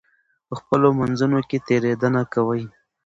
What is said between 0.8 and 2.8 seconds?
منځونو کې تېرېدنه کوئ.